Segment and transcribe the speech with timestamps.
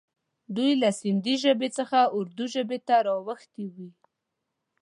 [0.55, 3.89] دوی له سیندي ژبې څخه اردي ژبې ته را اوښتي وي.